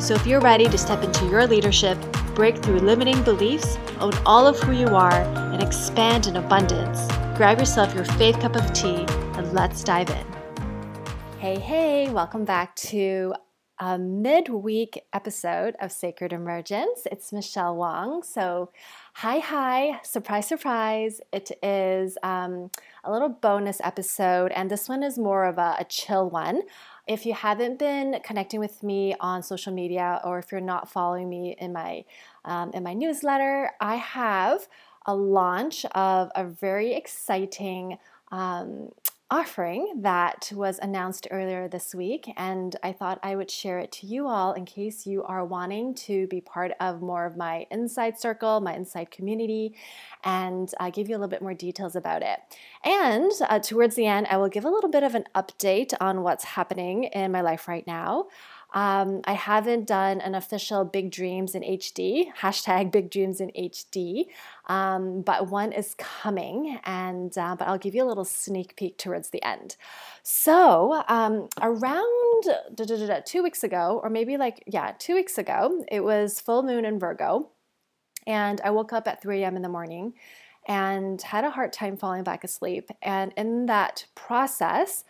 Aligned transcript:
So 0.00 0.14
if 0.14 0.26
you're 0.26 0.40
ready 0.40 0.66
to 0.66 0.78
step 0.78 1.04
into 1.04 1.26
your 1.26 1.46
leadership, 1.46 1.98
break 2.34 2.56
through 2.56 2.78
limiting 2.78 3.22
beliefs, 3.22 3.76
own 4.00 4.14
all 4.24 4.46
of 4.46 4.58
who 4.58 4.72
you 4.72 4.86
are, 4.86 5.12
and 5.52 5.62
expand 5.62 6.26
in 6.26 6.36
abundance, 6.36 7.06
grab 7.36 7.58
yourself 7.58 7.94
your 7.94 8.06
faith 8.06 8.40
cup 8.40 8.56
of 8.56 8.72
tea 8.72 9.04
and 9.36 9.52
let's 9.52 9.84
dive 9.84 10.08
in. 10.08 10.26
Hey, 11.38 11.58
hey, 11.58 12.08
welcome 12.08 12.46
back 12.46 12.74
to 12.76 13.34
a 13.78 13.98
midweek 13.98 15.02
episode 15.12 15.76
of 15.80 15.92
Sacred 15.92 16.32
Emergence. 16.32 17.06
It's 17.12 17.30
Michelle 17.30 17.76
Wong. 17.76 18.22
So, 18.22 18.72
hi, 19.14 19.38
hi, 19.38 20.00
surprise, 20.02 20.46
surprise. 20.46 21.20
It 21.30 21.50
is 21.62 22.16
um, 22.22 22.70
a 23.04 23.12
little 23.12 23.30
bonus 23.30 23.80
episode, 23.84 24.50
and 24.52 24.70
this 24.70 24.88
one 24.88 25.02
is 25.02 25.18
more 25.18 25.44
of 25.44 25.58
a, 25.58 25.76
a 25.78 25.84
chill 25.84 26.28
one. 26.28 26.62
If 27.06 27.26
you 27.26 27.34
haven't 27.34 27.78
been 27.78 28.20
connecting 28.22 28.60
with 28.60 28.82
me 28.82 29.14
on 29.20 29.42
social 29.42 29.72
media, 29.72 30.20
or 30.24 30.38
if 30.38 30.52
you're 30.52 30.60
not 30.60 30.88
following 30.88 31.28
me 31.28 31.56
in 31.58 31.72
my 31.72 32.04
um, 32.44 32.70
in 32.72 32.82
my 32.82 32.94
newsletter, 32.94 33.70
I 33.80 33.96
have 33.96 34.68
a 35.06 35.14
launch 35.14 35.84
of 35.86 36.30
a 36.34 36.44
very 36.44 36.94
exciting 36.94 37.98
um, 38.30 38.90
offering 39.30 40.00
that 40.02 40.50
was 40.54 40.80
announced 40.80 41.28
earlier 41.30 41.68
this 41.68 41.94
week, 41.94 42.32
and 42.36 42.74
I 42.82 42.92
thought 42.92 43.20
I 43.22 43.36
would 43.36 43.50
share 43.50 43.78
it 43.78 43.92
to 43.92 44.06
you 44.06 44.26
all 44.26 44.52
in 44.54 44.64
case 44.64 45.06
you 45.06 45.22
are 45.22 45.44
wanting 45.44 45.94
to 46.06 46.26
be 46.26 46.40
part 46.40 46.72
of 46.80 47.00
more 47.00 47.26
of 47.26 47.36
my 47.36 47.66
inside 47.70 48.18
circle, 48.18 48.60
my 48.60 48.74
inside 48.74 49.12
community, 49.12 49.76
and 50.24 50.72
uh, 50.80 50.90
give 50.90 51.08
you 51.08 51.14
a 51.14 51.18
little 51.18 51.28
bit 51.28 51.42
more 51.42 51.54
details 51.54 51.94
about 51.94 52.22
it. 52.22 52.40
And 52.82 53.30
uh, 53.48 53.60
towards 53.60 53.94
the 53.94 54.06
end, 54.06 54.26
I 54.28 54.36
will 54.36 54.48
give 54.48 54.64
a 54.64 54.70
little 54.70 54.90
bit 54.90 55.04
of 55.04 55.14
an 55.14 55.24
update 55.34 55.94
on 56.00 56.22
what's 56.22 56.44
happening 56.44 57.04
in 57.04 57.30
my 57.30 57.40
life 57.40 57.68
right 57.68 57.86
now. 57.86 58.26
Um, 58.72 59.20
I 59.24 59.32
haven't 59.32 59.86
done 59.86 60.20
an 60.20 60.34
official 60.34 60.84
Big 60.84 61.10
Dreams 61.10 61.54
in 61.54 61.62
HD, 61.62 62.32
hashtag 62.38 62.92
Big 62.92 63.10
Dreams 63.10 63.40
in 63.40 63.50
HD, 63.50 64.26
um, 64.66 65.22
but 65.22 65.48
one 65.48 65.72
is 65.72 65.94
coming, 65.98 66.78
and 66.84 67.36
uh, 67.36 67.56
but 67.58 67.66
I'll 67.66 67.78
give 67.78 67.94
you 67.94 68.04
a 68.04 68.08
little 68.08 68.24
sneak 68.24 68.76
peek 68.76 68.96
towards 68.96 69.30
the 69.30 69.42
end. 69.42 69.76
So 70.22 71.02
um, 71.08 71.48
around 71.60 72.44
da, 72.74 72.84
da, 72.84 73.06
da, 73.06 73.20
two 73.24 73.42
weeks 73.42 73.64
ago, 73.64 74.00
or 74.02 74.10
maybe 74.10 74.36
like 74.36 74.62
yeah, 74.66 74.92
two 74.98 75.14
weeks 75.14 75.36
ago, 75.36 75.84
it 75.90 76.04
was 76.04 76.40
full 76.40 76.62
moon 76.62 76.84
in 76.84 76.98
Virgo, 76.98 77.50
and 78.26 78.60
I 78.62 78.70
woke 78.70 78.92
up 78.92 79.08
at 79.08 79.22
3 79.22 79.42
a.m. 79.42 79.56
in 79.56 79.62
the 79.62 79.68
morning 79.68 80.14
and 80.66 81.20
had 81.22 81.44
a 81.44 81.50
hard 81.50 81.72
time 81.72 81.96
falling 81.96 82.22
back 82.22 82.44
asleep. 82.44 82.90
And 83.02 83.32
in 83.36 83.66
that 83.66 84.06
process, 84.14 85.04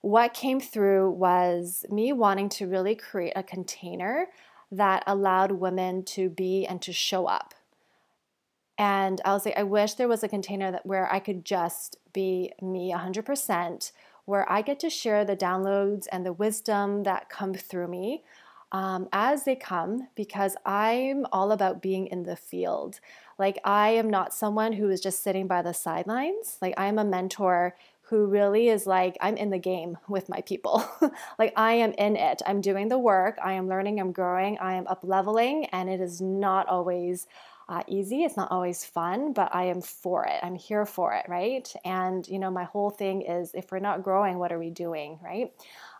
what 0.00 0.34
came 0.34 0.60
through 0.60 1.10
was 1.10 1.84
me 1.90 2.12
wanting 2.12 2.48
to 2.48 2.66
really 2.66 2.94
create 2.94 3.32
a 3.34 3.42
container 3.42 4.28
that 4.70 5.02
allowed 5.06 5.52
women 5.52 6.04
to 6.04 6.28
be 6.28 6.66
and 6.66 6.80
to 6.82 6.92
show 6.92 7.26
up. 7.26 7.54
And 8.76 9.20
I 9.24 9.32
was 9.32 9.44
like, 9.44 9.58
I 9.58 9.64
wish 9.64 9.94
there 9.94 10.08
was 10.08 10.22
a 10.22 10.28
container 10.28 10.70
that 10.70 10.86
where 10.86 11.12
I 11.12 11.18
could 11.18 11.44
just 11.44 11.96
be 12.12 12.52
me 12.62 12.92
100%, 12.96 13.92
where 14.24 14.50
I 14.50 14.62
get 14.62 14.78
to 14.80 14.90
share 14.90 15.24
the 15.24 15.36
downloads 15.36 16.06
and 16.12 16.24
the 16.24 16.32
wisdom 16.32 17.02
that 17.02 17.28
come 17.28 17.54
through 17.54 17.88
me 17.88 18.22
um, 18.70 19.08
as 19.12 19.44
they 19.44 19.56
come, 19.56 20.08
because 20.14 20.54
I'm 20.64 21.26
all 21.32 21.50
about 21.50 21.82
being 21.82 22.06
in 22.06 22.22
the 22.22 22.36
field. 22.36 23.00
Like, 23.36 23.58
I 23.64 23.90
am 23.90 24.10
not 24.10 24.34
someone 24.34 24.74
who 24.74 24.90
is 24.90 25.00
just 25.00 25.24
sitting 25.24 25.48
by 25.48 25.62
the 25.62 25.72
sidelines. 25.74 26.58
Like, 26.60 26.74
I'm 26.76 26.98
a 26.98 27.04
mentor 27.04 27.74
who 28.08 28.26
really 28.26 28.68
is 28.68 28.86
like, 28.86 29.16
I'm 29.20 29.36
in 29.36 29.50
the 29.50 29.58
game 29.58 29.98
with 30.08 30.28
my 30.28 30.40
people. 30.40 30.82
like, 31.38 31.52
I 31.56 31.74
am 31.74 31.92
in 31.92 32.16
it. 32.16 32.40
I'm 32.46 32.60
doing 32.60 32.88
the 32.88 32.98
work. 32.98 33.38
I 33.42 33.52
am 33.52 33.68
learning. 33.68 34.00
I'm 34.00 34.12
growing. 34.12 34.58
I 34.58 34.74
am 34.74 34.86
up 34.86 35.00
leveling. 35.02 35.66
And 35.66 35.90
it 35.90 36.00
is 36.00 36.20
not 36.20 36.68
always 36.68 37.26
uh, 37.68 37.82
easy. 37.86 38.24
It's 38.24 38.36
not 38.36 38.50
always 38.50 38.82
fun, 38.82 39.34
but 39.34 39.54
I 39.54 39.64
am 39.64 39.82
for 39.82 40.24
it. 40.24 40.40
I'm 40.42 40.54
here 40.54 40.86
for 40.86 41.12
it, 41.12 41.26
right? 41.28 41.70
And, 41.84 42.26
you 42.26 42.38
know, 42.38 42.50
my 42.50 42.64
whole 42.64 42.88
thing 42.88 43.22
is 43.22 43.50
if 43.52 43.70
we're 43.70 43.78
not 43.78 44.02
growing, 44.02 44.38
what 44.38 44.52
are 44.52 44.58
we 44.58 44.70
doing, 44.70 45.18
right? 45.22 45.52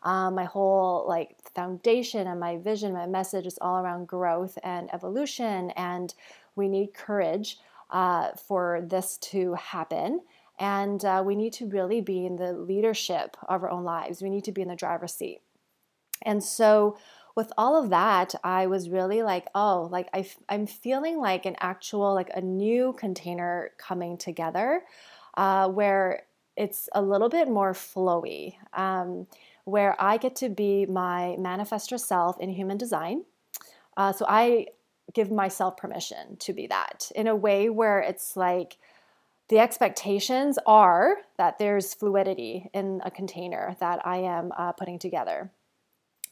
Um, 0.03 0.35
my 0.35 0.45
whole 0.45 1.05
like 1.07 1.37
foundation 1.55 2.27
and 2.27 2.41
my 2.41 2.57
vision, 2.57 2.95
my 2.95 3.07
message 3.07 3.45
is 3.45 3.59
all 3.61 3.83
around 3.83 4.09
growth 4.09 4.59
and 4.65 4.89
evolution. 4.95 5.73
And 5.73 6.15
we 6.57 6.69
need 6.69 6.95
courage 6.95 7.59
uh, 7.91 8.31
for 8.47 8.81
this 8.83 9.19
to 9.19 9.55
happen. 9.55 10.21
And 10.59 11.05
uh, 11.05 11.23
we 11.25 11.37
need 11.37 11.53
to 11.55 11.67
really 11.67 12.01
be 12.01 12.27
in 12.27 12.37
the 12.37 12.53
leadership 12.53 13.37
of 13.49 13.63
our 13.63 13.71
own 13.71 13.85
lives. 13.85 14.23
We 14.23 14.31
need 14.31 14.45
to 14.45 14.53
be 14.53 14.63
in 14.63 14.69
the 14.69 14.77
driver's 14.77 15.15
seat. 15.15 15.41
And 16.23 16.43
so, 16.43 16.99
with 17.37 17.53
all 17.57 17.81
of 17.81 17.91
that, 17.91 18.35
I 18.43 18.67
was 18.67 18.91
really 18.91 19.23
like, 19.23 19.47
oh, 19.55 19.89
like 19.93 20.09
I, 20.13 20.29
I'm 20.49 20.67
feeling 20.67 21.19
like 21.19 21.47
an 21.47 21.55
actual, 21.61 22.13
like 22.13 22.31
a 22.35 22.41
new 22.41 22.95
container 22.95 23.71
coming 23.79 24.19
together 24.19 24.83
uh, 25.37 25.69
where 25.69 26.25
it's 26.57 26.89
a 26.93 27.01
little 27.01 27.29
bit 27.29 27.49
more 27.49 27.73
flowy, 27.73 28.55
um, 28.73 29.29
where 29.65 29.95
I 30.03 30.17
get 30.17 30.35
to 30.37 30.49
be 30.49 30.85
my 30.87 31.37
manifestor 31.39 32.01
self 32.01 32.41
in 32.41 32.51
human 32.51 32.77
design. 32.77 33.23
Uh, 33.97 34.13
so 34.13 34.27
I 34.29 34.67
give 35.15 35.31
myself 35.31 35.77
permission 35.77 36.37
to 36.39 36.53
be 36.53 36.67
that 36.67 37.13
in 37.15 37.29
a 37.29 37.37
way 37.37 37.71
where 37.71 38.01
it's 38.01 38.37
like, 38.37 38.79
the 39.49 39.59
expectations 39.59 40.59
are 40.67 41.17
that 41.39 41.59
there's 41.59 41.95
fluidity 41.95 42.69
in 42.75 43.01
a 43.05 43.11
container 43.11 43.77
that 43.81 44.07
I 44.07 44.19
am 44.19 44.53
uh, 44.57 44.73
putting 44.73 44.99
together 44.99 45.51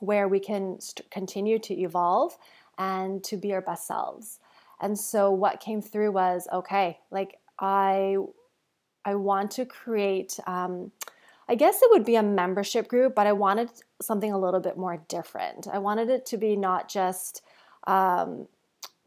where 0.00 0.28
we 0.28 0.38
can 0.38 0.78
st- 0.80 1.10
continue 1.10 1.58
to 1.58 1.74
evolve 1.74 2.36
and 2.76 3.24
to 3.24 3.36
be 3.36 3.54
our 3.54 3.62
best 3.62 3.86
selves. 3.86 4.38
And 4.80 4.98
so 4.98 5.30
what 5.30 5.60
came 5.60 5.80
through 5.80 6.12
was 6.12 6.46
okay, 6.52 6.98
like 7.10 7.38
I 7.58 8.16
I 9.04 9.14
want 9.14 9.52
to 9.52 9.64
create 9.64 10.38
um, 10.46 10.92
I 11.48 11.54
guess 11.54 11.80
it 11.80 11.88
would 11.92 12.04
be 12.04 12.16
a 12.16 12.22
membership 12.22 12.88
group, 12.88 13.14
but 13.14 13.26
I 13.26 13.32
wanted 13.32 13.70
something 14.02 14.32
a 14.32 14.38
little 14.38 14.60
bit 14.60 14.76
more 14.76 15.02
different. 15.08 15.68
I 15.72 15.78
wanted 15.78 16.10
it 16.10 16.26
to 16.26 16.36
be 16.36 16.56
not 16.56 16.88
just 16.88 17.42
um, 17.86 18.48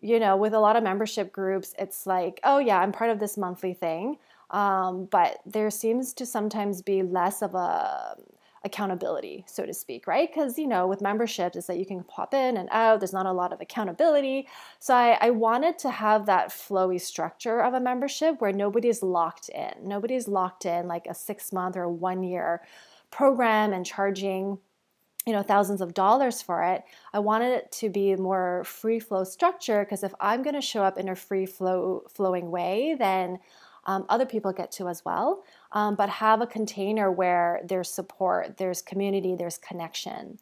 you 0.01 0.19
know, 0.19 0.37
with 0.37 0.53
a 0.53 0.59
lot 0.59 0.75
of 0.75 0.83
membership 0.83 1.31
groups, 1.31 1.73
it's 1.77 2.07
like, 2.07 2.39
oh, 2.43 2.59
yeah, 2.59 2.79
I'm 2.79 2.91
part 2.91 3.09
of 3.09 3.19
this 3.19 3.37
monthly 3.37 3.73
thing. 3.73 4.17
Um, 4.51 5.05
but 5.05 5.39
there 5.45 5.69
seems 5.69 6.13
to 6.13 6.25
sometimes 6.25 6.81
be 6.81 7.03
less 7.03 7.41
of 7.41 7.55
a 7.55 8.15
accountability, 8.65 9.45
so 9.47 9.65
to 9.65 9.73
speak, 9.73 10.05
right? 10.05 10.29
Because, 10.29 10.57
you 10.59 10.67
know, 10.67 10.87
with 10.87 11.01
memberships, 11.01 11.55
it's 11.55 11.67
that 11.67 11.77
you 11.77 11.85
can 11.85 12.03
pop 12.03 12.33
in 12.33 12.57
and 12.57 12.67
out, 12.71 12.99
there's 12.99 13.13
not 13.13 13.25
a 13.25 13.31
lot 13.31 13.53
of 13.53 13.61
accountability. 13.61 14.47
So 14.79 14.93
I, 14.93 15.17
I 15.21 15.29
wanted 15.29 15.79
to 15.79 15.89
have 15.89 16.25
that 16.25 16.49
flowy 16.49 16.99
structure 16.99 17.61
of 17.61 17.73
a 17.73 17.79
membership 17.79 18.41
where 18.41 18.51
nobody's 18.51 19.01
locked 19.01 19.49
in. 19.49 19.71
Nobody's 19.83 20.27
locked 20.27 20.65
in 20.65 20.87
like 20.87 21.05
a 21.07 21.13
six 21.13 21.53
month 21.53 21.77
or 21.77 21.87
one 21.87 22.23
year 22.23 22.61
program 23.11 23.73
and 23.73 23.85
charging 23.85 24.57
you 25.25 25.33
know 25.33 25.43
thousands 25.43 25.81
of 25.81 25.93
dollars 25.93 26.41
for 26.41 26.63
it 26.63 26.83
i 27.13 27.19
wanted 27.19 27.51
it 27.51 27.71
to 27.71 27.89
be 27.89 28.15
more 28.15 28.63
free 28.65 28.99
flow 28.99 29.23
structure 29.23 29.83
because 29.83 30.03
if 30.03 30.13
i'm 30.19 30.41
going 30.43 30.55
to 30.55 30.61
show 30.61 30.81
up 30.83 30.97
in 30.97 31.09
a 31.09 31.15
free 31.15 31.45
flow 31.45 32.03
flowing 32.09 32.49
way 32.51 32.95
then 32.97 33.39
um, 33.85 34.05
other 34.07 34.25
people 34.25 34.51
get 34.53 34.71
to 34.73 34.87
as 34.87 35.03
well. 35.03 35.43
Um, 35.71 35.95
but 35.95 36.09
have 36.09 36.41
a 36.41 36.47
container 36.47 37.11
where 37.11 37.61
there's 37.65 37.89
support 37.89 38.57
there's 38.57 38.81
community 38.81 39.35
there's 39.35 39.57
connection. 39.57 40.37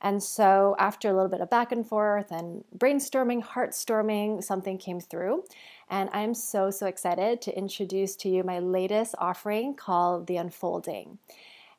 And 0.00 0.22
so 0.22 0.76
after 0.78 1.08
a 1.08 1.12
little 1.12 1.30
bit 1.30 1.40
of 1.40 1.50
back 1.50 1.72
and 1.72 1.86
forth 1.86 2.30
and 2.30 2.64
brainstorming 2.76 3.42
heart 3.42 3.74
storming 3.74 4.40
something 4.42 4.78
came 4.78 5.00
through. 5.00 5.44
And 5.90 6.08
i'm 6.12 6.34
so 6.34 6.70
so 6.70 6.86
excited 6.86 7.42
to 7.42 7.56
introduce 7.56 8.16
to 8.16 8.28
you 8.28 8.42
my 8.44 8.58
latest 8.58 9.14
offering 9.18 9.74
called 9.74 10.26
the 10.26 10.36
unfolding 10.36 11.18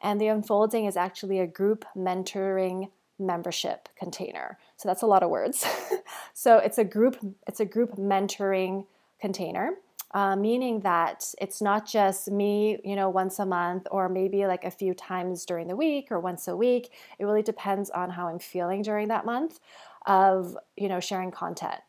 and 0.01 0.19
the 0.21 0.27
unfolding 0.27 0.85
is 0.85 0.97
actually 0.97 1.39
a 1.39 1.47
group 1.47 1.85
mentoring 1.95 2.89
membership 3.19 3.89
container. 3.97 4.57
So 4.77 4.87
that's 4.87 5.01
a 5.01 5.07
lot 5.07 5.23
of 5.23 5.29
words. 5.29 5.65
so 6.33 6.57
it's 6.57 6.77
a 6.77 6.83
group 6.83 7.17
it's 7.47 7.59
a 7.59 7.65
group 7.65 7.95
mentoring 7.97 8.85
container. 9.19 9.71
uh, 10.11 10.35
meaning 10.35 10.79
that 10.81 11.33
it's 11.39 11.61
not 11.61 11.85
just 11.85 12.31
me, 12.31 12.79
you 12.83 12.95
know, 12.95 13.09
once 13.09 13.39
a 13.39 13.45
month 13.45 13.87
or 13.91 14.07
maybe 14.07 14.45
like 14.47 14.63
a 14.63 14.71
few 14.71 14.93
times 14.93 15.45
during 15.45 15.67
the 15.67 15.75
week 15.75 16.11
or 16.11 16.19
once 16.19 16.47
a 16.47 16.55
week. 16.55 16.91
It 17.19 17.25
really 17.25 17.41
depends 17.43 17.89
on 17.89 18.11
how 18.11 18.27
I'm 18.27 18.39
feeling 18.39 18.81
during 18.81 19.09
that 19.09 19.25
month 19.25 19.59
of, 20.05 20.57
you 20.77 20.87
know, 20.87 20.99
sharing 20.99 21.31
content 21.31 21.81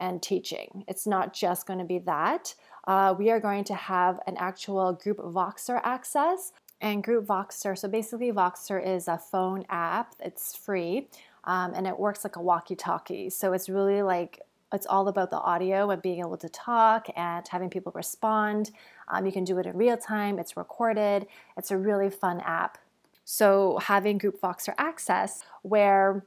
and 0.00 0.22
teaching. 0.22 0.84
It's 0.88 1.06
not 1.06 1.34
just 1.34 1.66
going 1.66 1.78
to 1.78 1.84
be 1.84 1.98
that. 2.00 2.54
Uh, 2.86 3.14
we 3.18 3.30
are 3.30 3.40
going 3.40 3.64
to 3.64 3.74
have 3.74 4.18
an 4.26 4.36
actual 4.38 4.94
group 4.94 5.18
Voxer 5.18 5.80
access 5.84 6.52
and 6.80 7.02
group 7.02 7.26
Voxer. 7.26 7.76
So 7.76 7.88
basically, 7.88 8.32
Voxer 8.32 8.84
is 8.84 9.08
a 9.08 9.18
phone 9.18 9.64
app. 9.68 10.14
It's 10.20 10.56
free. 10.56 11.08
Um, 11.44 11.72
and 11.74 11.86
it 11.86 11.98
works 11.98 12.24
like 12.24 12.36
a 12.36 12.42
walkie-talkie. 12.42 13.30
So 13.30 13.52
it's 13.52 13.68
really 13.68 14.02
like 14.02 14.42
it's 14.72 14.86
all 14.86 15.08
about 15.08 15.30
the 15.30 15.38
audio 15.38 15.90
and 15.90 16.02
being 16.02 16.20
able 16.20 16.36
to 16.36 16.48
talk 16.48 17.06
and 17.16 17.46
having 17.48 17.70
people 17.70 17.92
respond. 17.94 18.70
Um, 19.08 19.24
you 19.24 19.32
can 19.32 19.44
do 19.44 19.58
it 19.58 19.66
in 19.66 19.76
real 19.76 19.96
time, 19.96 20.38
it's 20.38 20.56
recorded. 20.56 21.26
It's 21.56 21.70
a 21.70 21.78
really 21.78 22.10
fun 22.10 22.40
app. 22.40 22.78
So, 23.24 23.78
having 23.82 24.18
Group 24.18 24.40
Voxer 24.40 24.74
access, 24.78 25.44
where 25.62 26.24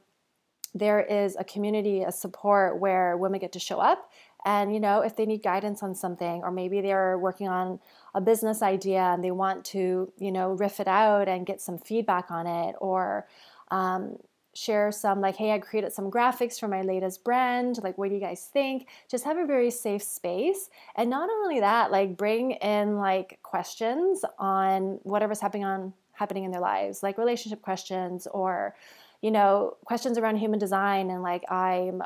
there 0.74 1.01
is 1.01 1.36
a 1.38 1.44
community, 1.44 2.03
a 2.03 2.12
support 2.12 2.80
where 2.80 3.18
women 3.18 3.39
get 3.39 3.51
to 3.53 3.59
show 3.59 3.80
up. 3.80 4.12
And, 4.45 4.73
you 4.73 4.79
know, 4.79 5.01
if 5.01 5.15
they 5.15 5.25
need 5.25 5.43
guidance 5.43 5.83
on 5.83 5.93
something, 5.95 6.41
or 6.43 6.51
maybe 6.51 6.81
they're 6.81 7.17
working 7.17 7.47
on 7.47 7.79
a 8.13 8.21
business 8.21 8.61
idea 8.61 9.01
and 9.01 9.23
they 9.23 9.31
want 9.31 9.65
to, 9.65 10.11
you 10.17 10.31
know, 10.31 10.53
riff 10.53 10.79
it 10.79 10.88
out 10.88 11.27
and 11.27 11.45
get 11.45 11.61
some 11.61 11.77
feedback 11.77 12.31
on 12.31 12.47
it, 12.47 12.75
or 12.79 13.27
um, 13.69 14.17
share 14.53 14.91
some 14.91 15.21
like 15.21 15.38
hey 15.38 15.51
i 15.51 15.59
created 15.59 15.93
some 15.93 16.11
graphics 16.11 16.59
for 16.59 16.67
my 16.67 16.81
latest 16.81 17.23
brand. 17.23 17.79
Like 17.83 17.97
what 17.97 18.09
do 18.09 18.15
you 18.15 18.21
guys 18.21 18.49
think? 18.51 18.88
Just 19.09 19.23
have 19.23 19.38
a 19.38 19.45
very 19.45 19.71
safe 19.71 20.03
space. 20.03 20.69
And 20.95 21.09
not 21.09 21.29
only 21.29 21.61
that 21.61 21.91
like 21.91 22.17
bring 22.17 22.51
in 22.51 22.97
like 22.97 23.39
questions 23.43 24.25
on 24.38 24.99
whatever's 25.03 25.39
happening 25.39 25.63
on 25.63 25.93
happening 26.11 26.43
in 26.43 26.51
their 26.51 26.61
lives 26.61 27.01
like 27.01 27.17
relationship 27.17 27.61
questions 27.63 28.27
or 28.27 28.75
you 29.21 29.31
know 29.31 29.75
questions 29.85 30.19
around 30.19 30.35
human 30.35 30.59
design 30.59 31.09
and 31.09 31.23
like 31.23 31.43
i'm 31.49 32.03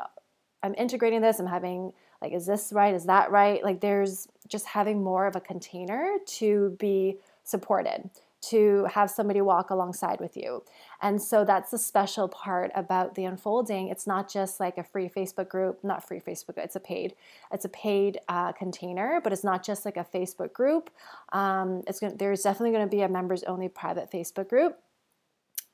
i'm 0.62 0.74
integrating 0.78 1.20
this 1.20 1.38
i'm 1.38 1.46
having 1.46 1.92
like 2.22 2.32
is 2.32 2.46
this 2.46 2.72
right 2.72 2.94
is 2.94 3.04
that 3.06 3.30
right 3.30 3.62
like 3.62 3.80
there's 3.80 4.28
just 4.48 4.66
having 4.66 5.02
more 5.02 5.26
of 5.26 5.36
a 5.36 5.40
container 5.40 6.16
to 6.26 6.76
be 6.78 7.18
supported 7.44 8.10
to 8.42 8.84
have 8.92 9.10
somebody 9.10 9.40
walk 9.40 9.70
alongside 9.70 10.20
with 10.20 10.36
you. 10.36 10.62
And 11.02 11.20
so 11.20 11.44
that's 11.44 11.70
the 11.70 11.78
special 11.78 12.28
part 12.28 12.70
about 12.74 13.14
the 13.14 13.24
unfolding. 13.24 13.88
It's 13.88 14.06
not 14.06 14.30
just 14.30 14.60
like 14.60 14.78
a 14.78 14.84
free 14.84 15.08
Facebook 15.08 15.48
group, 15.48 15.82
not 15.82 16.06
free 16.06 16.20
Facebook, 16.20 16.56
it's 16.56 16.76
a 16.76 16.80
paid, 16.80 17.14
it's 17.52 17.64
a 17.64 17.68
paid 17.70 18.18
uh, 18.28 18.52
container, 18.52 19.20
but 19.22 19.32
it's 19.32 19.42
not 19.42 19.64
just 19.64 19.84
like 19.84 19.96
a 19.96 20.04
Facebook 20.04 20.52
group. 20.52 20.90
Um, 21.32 21.82
it's 21.88 21.98
gonna, 21.98 22.14
there's 22.14 22.42
definitely 22.42 22.70
going 22.70 22.88
to 22.88 22.96
be 22.96 23.02
a 23.02 23.08
members 23.08 23.42
only 23.44 23.68
private 23.68 24.10
Facebook 24.12 24.48
group. 24.48 24.78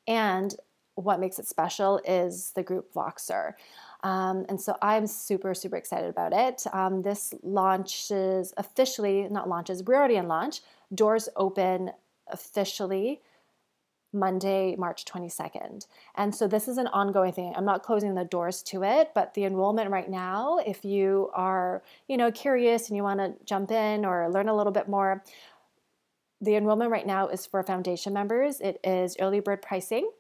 And 0.07 0.55
what 0.95 1.21
makes 1.21 1.39
it 1.39 1.47
special 1.47 2.01
is 2.07 2.53
the 2.55 2.63
group 2.63 2.93
Voxer. 2.95 3.53
Um, 4.03 4.47
and 4.49 4.61
so 4.61 4.77
I'm 4.83 5.07
super, 5.07 5.55
super 5.55 5.77
excited 5.77 6.11
about 6.11 6.33
it. 6.33 6.65
Um, 6.73 7.03
this 7.03 7.35
launches 7.43 8.53
officially, 8.57 9.29
not 9.31 9.49
launches, 9.49 9.83
we're 9.85 9.95
already 9.95 10.17
in 10.17 10.29
launch. 10.29 10.61
Doors 10.95 11.29
open 11.37 11.93
officially 12.29 13.21
Monday, 14.13 14.77
March 14.77 15.05
22nd. 15.05 15.87
And 16.17 16.35
so 16.35 16.47
this 16.47 16.69
is 16.69 16.77
an 16.79 16.89
ongoing 16.89 17.33
thing. 17.33 17.55
I'm 17.57 17.65
not 17.65 17.83
closing 17.83 18.15
the 18.15 18.25
doors 18.25 18.63
to 18.65 18.83
it, 18.83 19.13
but 19.15 19.33
the 19.35 19.45
enrollment 19.45 19.91
right 19.91 20.09
now, 20.09 20.59
if 20.59 20.85
you 20.85 21.31
are, 21.33 21.83
you 22.09 22.17
know, 22.17 22.31
curious 22.31 22.89
and 22.89 22.97
you 22.97 23.03
want 23.03 23.21
to 23.21 23.35
jump 23.45 23.71
in 23.71 24.05
or 24.05 24.29
learn 24.31 24.49
a 24.49 24.57
little 24.57 24.73
bit 24.73 24.89
more, 24.89 25.23
the 26.41 26.57
enrollment 26.57 26.91
right 26.91 27.07
now 27.07 27.29
is 27.29 27.47
for 27.47 27.63
foundation 27.63 28.13
members. 28.13 28.61
It 28.61 28.81
is 28.85 29.17
early 29.21 29.41
bird 29.41 29.63
pricing. 29.63 30.11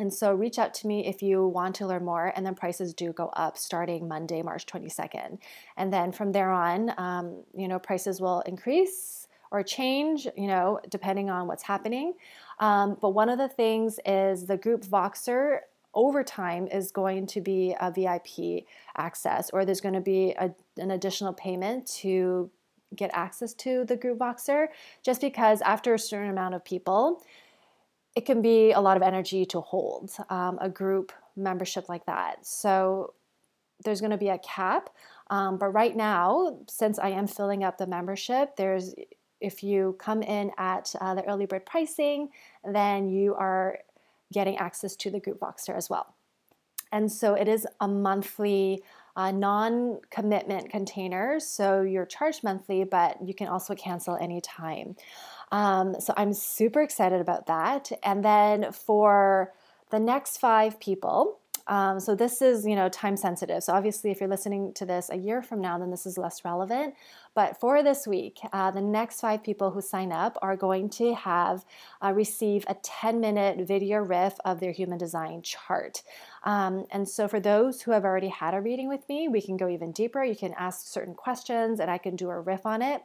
And 0.00 0.12
so 0.12 0.32
reach 0.32 0.58
out 0.58 0.72
to 0.74 0.86
me 0.86 1.06
if 1.06 1.22
you 1.22 1.46
want 1.46 1.74
to 1.76 1.86
learn 1.86 2.06
more. 2.06 2.32
And 2.34 2.44
then 2.44 2.54
prices 2.54 2.94
do 2.94 3.12
go 3.12 3.26
up 3.34 3.58
starting 3.58 4.08
Monday, 4.08 4.40
March 4.40 4.64
22nd. 4.64 5.38
And 5.76 5.92
then 5.92 6.10
from 6.10 6.32
there 6.32 6.50
on, 6.50 6.94
um, 6.96 7.42
you 7.54 7.68
know, 7.68 7.78
prices 7.78 8.18
will 8.18 8.40
increase 8.40 9.28
or 9.50 9.62
change, 9.62 10.26
you 10.38 10.46
know, 10.46 10.80
depending 10.88 11.28
on 11.28 11.46
what's 11.46 11.62
happening. 11.62 12.14
Um, 12.60 12.96
but 12.98 13.10
one 13.10 13.28
of 13.28 13.36
the 13.36 13.48
things 13.48 14.00
is 14.06 14.46
the 14.46 14.56
group 14.56 14.86
Voxer 14.86 15.60
over 15.92 16.24
time 16.24 16.66
is 16.68 16.92
going 16.92 17.26
to 17.26 17.42
be 17.42 17.76
a 17.78 17.90
VIP 17.90 18.64
access, 18.96 19.50
or 19.50 19.66
there's 19.66 19.80
going 19.82 19.94
to 19.94 20.00
be 20.00 20.34
a, 20.38 20.50
an 20.78 20.92
additional 20.92 21.34
payment 21.34 21.86
to 21.86 22.48
get 22.94 23.10
access 23.12 23.52
to 23.54 23.84
the 23.84 23.96
group 23.96 24.18
Voxer, 24.18 24.68
just 25.02 25.20
because 25.20 25.60
after 25.60 25.92
a 25.92 25.98
certain 25.98 26.30
amount 26.30 26.54
of 26.54 26.64
people, 26.64 27.22
it 28.16 28.26
can 28.26 28.42
be 28.42 28.72
a 28.72 28.80
lot 28.80 28.96
of 28.96 29.02
energy 29.02 29.44
to 29.46 29.60
hold 29.60 30.10
um, 30.28 30.58
a 30.60 30.68
group 30.68 31.12
membership 31.36 31.88
like 31.88 32.06
that. 32.06 32.44
So 32.44 33.14
there's 33.84 34.00
going 34.00 34.10
to 34.10 34.18
be 34.18 34.28
a 34.28 34.38
cap. 34.38 34.90
Um, 35.30 35.58
but 35.58 35.68
right 35.68 35.96
now, 35.96 36.58
since 36.68 36.98
I 36.98 37.10
am 37.10 37.26
filling 37.26 37.62
up 37.62 37.78
the 37.78 37.86
membership, 37.86 38.56
there's 38.56 38.94
if 39.40 39.62
you 39.62 39.96
come 39.98 40.22
in 40.22 40.50
at 40.58 40.94
uh, 41.00 41.14
the 41.14 41.24
early 41.24 41.46
bird 41.46 41.64
pricing, 41.64 42.28
then 42.64 43.08
you 43.08 43.34
are 43.34 43.78
getting 44.32 44.56
access 44.58 44.94
to 44.96 45.10
the 45.10 45.18
group 45.18 45.40
Voxer 45.40 45.74
as 45.74 45.88
well. 45.88 46.14
And 46.92 47.10
so 47.10 47.34
it 47.34 47.48
is 47.48 47.66
a 47.80 47.88
monthly 47.88 48.82
uh, 49.16 49.30
non 49.30 49.98
commitment 50.10 50.70
container. 50.70 51.40
So 51.40 51.82
you're 51.82 52.06
charged 52.06 52.44
monthly, 52.44 52.84
but 52.84 53.16
you 53.24 53.34
can 53.34 53.48
also 53.48 53.74
cancel 53.74 54.16
anytime. 54.16 54.96
Um, 55.52 55.96
so 56.00 56.14
I'm 56.16 56.32
super 56.32 56.80
excited 56.80 57.20
about 57.20 57.46
that. 57.46 57.90
And 58.02 58.24
then 58.24 58.72
for 58.72 59.52
the 59.90 59.98
next 59.98 60.38
five 60.38 60.78
people, 60.78 61.40
um, 61.70 62.00
so 62.00 62.16
this 62.16 62.42
is, 62.42 62.66
you 62.66 62.74
know, 62.74 62.88
time 62.88 63.16
sensitive. 63.16 63.62
So 63.62 63.72
obviously, 63.72 64.10
if 64.10 64.18
you're 64.18 64.28
listening 64.28 64.74
to 64.74 64.84
this 64.84 65.08
a 65.08 65.16
year 65.16 65.40
from 65.40 65.60
now, 65.60 65.78
then 65.78 65.90
this 65.90 66.04
is 66.04 66.18
less 66.18 66.44
relevant. 66.44 66.94
But 67.34 67.60
for 67.60 67.82
this 67.84 68.08
week, 68.08 68.40
uh, 68.52 68.72
the 68.72 68.80
next 68.80 69.20
five 69.20 69.44
people 69.44 69.70
who 69.70 69.80
sign 69.80 70.10
up 70.10 70.36
are 70.42 70.56
going 70.56 70.90
to 70.90 71.14
have 71.14 71.64
uh, 72.04 72.12
receive 72.12 72.64
a 72.66 72.74
10 72.82 73.20
minute 73.20 73.68
video 73.68 74.00
riff 74.00 74.34
of 74.44 74.58
their 74.58 74.72
human 74.72 74.98
design 74.98 75.42
chart. 75.42 76.02
Um, 76.42 76.86
and 76.90 77.08
so 77.08 77.28
for 77.28 77.38
those 77.38 77.82
who 77.82 77.92
have 77.92 78.04
already 78.04 78.28
had 78.28 78.54
a 78.54 78.60
reading 78.60 78.88
with 78.88 79.08
me, 79.08 79.28
we 79.28 79.40
can 79.40 79.56
go 79.56 79.68
even 79.68 79.92
deeper. 79.92 80.24
You 80.24 80.36
can 80.36 80.54
ask 80.58 80.88
certain 80.88 81.14
questions, 81.14 81.78
and 81.78 81.88
I 81.88 81.98
can 81.98 82.16
do 82.16 82.30
a 82.30 82.40
riff 82.40 82.66
on 82.66 82.82
it. 82.82 83.02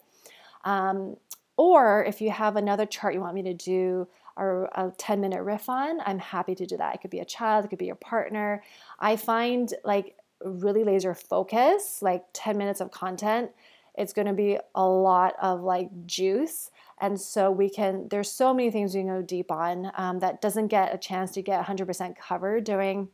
Um, 0.64 1.18
or 1.58 2.04
if 2.06 2.22
you 2.22 2.32
have 2.32 2.56
another 2.56 2.86
chart 2.86 3.14
you 3.14 3.22
want 3.22 3.36
me 3.36 3.44
to 3.44 3.54
do 3.54 4.08
or 4.38 4.70
a 4.76 4.92
10 4.98 5.22
minute 5.22 5.42
riff 5.44 5.70
on, 5.70 6.02
I'm 6.06 6.20
happy 6.20 6.56
to 6.56 6.66
do 6.66 6.78
that. 6.78 6.96
It 6.96 7.02
could 7.02 7.12
be 7.12 7.20
a 7.20 7.26
child, 7.26 7.66
it 7.66 7.68
could 7.70 7.80
be 7.80 7.86
your 7.86 7.96
partner. 7.96 8.64
I 9.00 9.16
find 9.16 9.74
like 9.84 10.18
really 10.44 10.84
laser 10.84 11.14
focus, 11.14 12.02
like 12.02 12.26
10 12.34 12.58
minutes 12.58 12.82
of 12.82 12.92
content, 12.92 13.52
it's 13.98 14.14
going 14.14 14.28
to 14.28 14.34
be 14.34 14.58
a 14.74 14.86
lot 14.86 15.36
of 15.42 15.62
like 15.62 15.90
juice. 16.06 16.72
And 17.00 17.20
so 17.20 17.52
we 17.52 17.70
can, 17.70 18.08
there's 18.10 18.32
so 18.32 18.54
many 18.54 18.72
things 18.72 18.94
we 18.94 19.02
can 19.02 19.08
go 19.08 19.22
deep 19.22 19.52
on 19.52 19.92
um, 19.96 20.20
that 20.20 20.42
doesn't 20.42 20.68
get 20.68 20.94
a 20.94 20.98
chance 20.98 21.32
to 21.32 21.42
get 21.42 21.66
100% 21.66 22.18
covered 22.18 22.64
during 22.64 23.10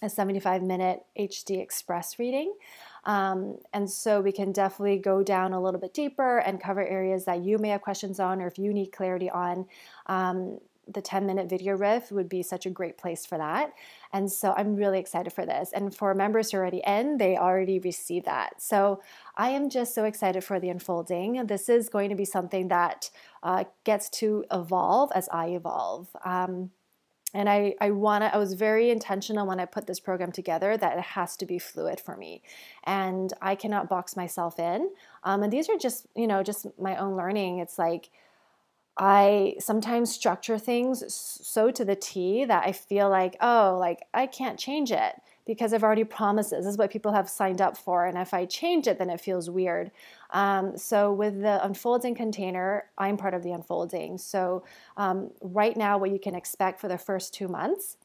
a 0.00 0.08
75 0.08 0.62
minute 0.62 1.04
HD 1.18 1.60
Express 1.60 2.18
reading. 2.18 2.54
Um, 3.04 3.58
and 3.72 3.90
so 3.90 4.20
we 4.20 4.32
can 4.32 4.52
definitely 4.52 4.98
go 4.98 5.22
down 5.22 5.52
a 5.52 5.60
little 5.60 5.80
bit 5.80 5.94
deeper 5.94 6.38
and 6.38 6.60
cover 6.60 6.86
areas 6.86 7.24
that 7.24 7.42
you 7.42 7.58
may 7.58 7.70
have 7.70 7.82
questions 7.82 8.20
on 8.20 8.40
or 8.40 8.46
if 8.46 8.58
you 8.58 8.72
need 8.72 8.92
clarity 8.92 9.30
on. 9.30 9.66
Um, 10.06 10.58
the 10.88 11.00
10 11.00 11.26
minute 11.26 11.48
video 11.48 11.76
riff 11.76 12.10
would 12.10 12.28
be 12.28 12.42
such 12.42 12.66
a 12.66 12.70
great 12.70 12.98
place 12.98 13.24
for 13.24 13.38
that. 13.38 13.72
And 14.12 14.30
so 14.30 14.52
I'm 14.56 14.74
really 14.74 14.98
excited 14.98 15.32
for 15.32 15.46
this. 15.46 15.70
And 15.72 15.94
for 15.94 16.14
members 16.14 16.50
who 16.50 16.58
are 16.58 16.60
already 16.60 16.82
in, 16.86 17.18
they 17.18 17.36
already 17.36 17.78
received 17.78 18.26
that. 18.26 18.60
So 18.60 19.00
I 19.36 19.50
am 19.50 19.70
just 19.70 19.94
so 19.94 20.04
excited 20.04 20.42
for 20.42 20.58
the 20.58 20.70
unfolding. 20.70 21.46
This 21.46 21.68
is 21.68 21.88
going 21.88 22.10
to 22.10 22.16
be 22.16 22.24
something 22.24 22.68
that 22.68 23.10
uh, 23.42 23.64
gets 23.84 24.08
to 24.10 24.44
evolve 24.50 25.12
as 25.14 25.28
I 25.32 25.48
evolve. 25.48 26.08
Um, 26.24 26.70
and 27.34 27.48
I, 27.48 27.74
I 27.80 27.90
want 27.90 28.22
to, 28.22 28.34
I 28.34 28.38
was 28.38 28.54
very 28.54 28.90
intentional 28.90 29.46
when 29.46 29.58
I 29.58 29.64
put 29.64 29.86
this 29.86 30.00
program 30.00 30.32
together 30.32 30.76
that 30.76 30.98
it 30.98 31.04
has 31.04 31.36
to 31.38 31.46
be 31.46 31.58
fluid 31.58 32.00
for 32.00 32.16
me. 32.16 32.42
And 32.84 33.32
I 33.40 33.54
cannot 33.54 33.88
box 33.88 34.16
myself 34.16 34.58
in. 34.58 34.90
Um, 35.24 35.42
and 35.42 35.52
these 35.52 35.68
are 35.68 35.78
just, 35.78 36.06
you 36.14 36.26
know, 36.26 36.42
just 36.42 36.66
my 36.78 36.96
own 36.96 37.16
learning. 37.16 37.58
It's 37.58 37.78
like, 37.78 38.10
I 38.98 39.54
sometimes 39.58 40.12
structure 40.12 40.58
things 40.58 41.02
so 41.14 41.70
to 41.70 41.84
the 41.84 41.96
T 41.96 42.44
that 42.44 42.66
I 42.66 42.72
feel 42.72 43.08
like, 43.08 43.36
oh, 43.40 43.78
like 43.80 44.02
I 44.12 44.26
can't 44.26 44.58
change 44.58 44.92
it 44.92 45.14
because 45.44 45.72
I've 45.72 45.82
already 45.82 46.04
promised 46.04 46.50
this. 46.50 46.64
This 46.64 46.72
is 46.72 46.78
what 46.78 46.90
people 46.90 47.12
have 47.12 47.28
signed 47.28 47.60
up 47.60 47.76
for. 47.76 48.06
And 48.06 48.16
if 48.16 48.32
I 48.32 48.44
change 48.44 48.86
it, 48.86 48.98
then 48.98 49.10
it 49.10 49.20
feels 49.20 49.50
weird. 49.50 49.90
Um, 50.30 50.76
so 50.76 51.12
with 51.12 51.40
the 51.42 51.64
unfolding 51.64 52.14
container, 52.14 52.84
I'm 52.96 53.16
part 53.16 53.34
of 53.34 53.42
the 53.42 53.50
unfolding. 53.50 54.18
So 54.18 54.62
um, 54.96 55.30
right 55.40 55.76
now, 55.76 55.98
what 55.98 56.10
you 56.10 56.20
can 56.20 56.34
expect 56.34 56.80
for 56.80 56.88
the 56.88 56.98
first 56.98 57.34
two 57.34 57.48
months 57.48 57.96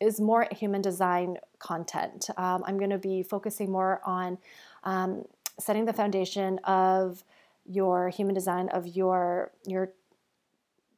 is 0.00 0.20
more 0.20 0.48
human 0.50 0.82
design 0.82 1.36
content. 1.58 2.28
Um, 2.36 2.64
I'm 2.66 2.78
going 2.78 2.90
to 2.90 2.98
be 2.98 3.22
focusing 3.22 3.70
more 3.70 4.00
on 4.04 4.38
um, 4.82 5.24
setting 5.58 5.84
the 5.84 5.92
foundation 5.92 6.58
of 6.64 7.22
your 7.66 8.10
human 8.10 8.34
design 8.34 8.68
of 8.70 8.86
your 8.86 9.50
your 9.66 9.92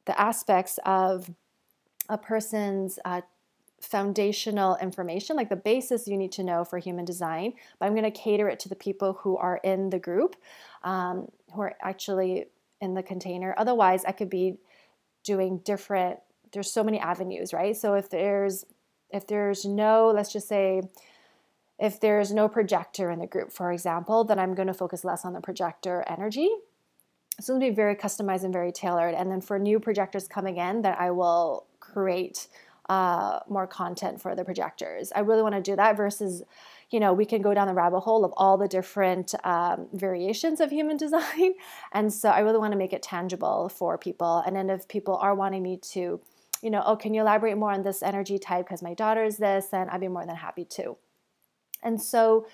the 0.05 0.19
aspects 0.19 0.79
of 0.85 1.29
a 2.09 2.17
person's 2.17 2.99
uh, 3.05 3.21
foundational 3.81 4.75
information, 4.77 5.35
like 5.35 5.49
the 5.49 5.55
basis 5.55 6.07
you 6.07 6.17
need 6.17 6.31
to 6.31 6.43
know 6.43 6.63
for 6.63 6.79
human 6.79 7.05
design. 7.05 7.53
But 7.79 7.85
I'm 7.85 7.93
going 7.93 8.11
to 8.11 8.11
cater 8.11 8.49
it 8.49 8.59
to 8.61 8.69
the 8.69 8.75
people 8.75 9.13
who 9.21 9.37
are 9.37 9.59
in 9.63 9.89
the 9.89 9.99
group, 9.99 10.35
um, 10.83 11.27
who 11.53 11.61
are 11.61 11.75
actually 11.81 12.45
in 12.81 12.93
the 12.93 13.03
container. 13.03 13.53
Otherwise, 13.57 14.03
I 14.05 14.11
could 14.11 14.29
be 14.29 14.57
doing 15.23 15.59
different. 15.59 16.19
There's 16.51 16.71
so 16.71 16.83
many 16.83 16.99
avenues, 16.99 17.53
right? 17.53 17.75
So 17.75 17.93
if 17.93 18.09
there's 18.09 18.65
if 19.09 19.27
there's 19.27 19.65
no, 19.65 20.11
let's 20.13 20.31
just 20.31 20.47
say, 20.47 20.81
if 21.79 21.99
there's 21.99 22.33
no 22.33 22.49
projector 22.49 23.11
in 23.11 23.19
the 23.19 23.27
group, 23.27 23.51
for 23.51 23.71
example, 23.71 24.23
then 24.23 24.39
I'm 24.39 24.53
going 24.53 24.67
to 24.67 24.73
focus 24.73 25.05
less 25.05 25.23
on 25.23 25.33
the 25.33 25.41
projector 25.41 26.03
energy. 26.07 26.49
So 27.39 27.53
it'll 27.53 27.69
be 27.69 27.73
very 27.73 27.95
customized 27.95 28.43
and 28.43 28.51
very 28.51 28.71
tailored. 28.71 29.13
And 29.13 29.31
then 29.31 29.41
for 29.41 29.59
new 29.59 29.79
projectors 29.79 30.27
coming 30.27 30.57
in, 30.57 30.81
that 30.81 30.99
I 30.99 31.11
will 31.11 31.67
create 31.79 32.47
uh, 32.89 33.39
more 33.49 33.67
content 33.67 34.21
for 34.21 34.35
the 34.35 34.45
projectors. 34.45 35.11
I 35.15 35.19
really 35.19 35.41
want 35.41 35.55
to 35.55 35.61
do 35.61 35.75
that 35.75 35.97
versus, 35.97 36.43
you 36.89 36.99
know, 36.99 37.13
we 37.13 37.25
can 37.25 37.41
go 37.41 37.53
down 37.53 37.67
the 37.67 37.73
rabbit 37.73 38.01
hole 38.01 38.23
of 38.23 38.33
all 38.37 38.57
the 38.57 38.67
different 38.67 39.33
um, 39.43 39.87
variations 39.93 40.59
of 40.59 40.71
human 40.71 40.97
design. 41.05 41.53
And 41.91 42.13
so 42.13 42.29
I 42.29 42.39
really 42.39 42.59
want 42.59 42.71
to 42.71 42.77
make 42.77 42.93
it 42.93 43.03
tangible 43.03 43.69
for 43.69 43.97
people. 43.97 44.43
And 44.45 44.55
then 44.55 44.69
if 44.69 44.87
people 44.87 45.17
are 45.17 45.35
wanting 45.35 45.63
me 45.63 45.77
to, 45.91 46.21
you 46.61 46.69
know, 46.69 46.81
oh, 46.85 46.95
can 46.95 47.13
you 47.13 47.21
elaborate 47.21 47.57
more 47.57 47.71
on 47.71 47.83
this 47.83 48.01
energy 48.01 48.39
type 48.39 48.65
because 48.65 48.81
my 48.81 48.93
daughter 48.93 49.23
is 49.23 49.37
this, 49.37 49.67
then 49.67 49.89
I'd 49.89 50.01
be 50.01 50.07
more 50.07 50.25
than 50.25 50.35
happy 50.35 50.65
to. 50.65 50.97
And 51.83 52.01
so 52.01 52.47